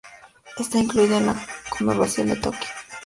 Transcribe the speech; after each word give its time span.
Está 0.57 0.79
incluida 0.79 1.19
en 1.19 1.27
la 1.27 1.35
conurbación 1.77 2.29
de 2.29 2.37
Tokio. 2.37 2.69